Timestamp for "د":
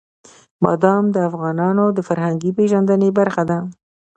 1.15-1.17, 1.97-1.99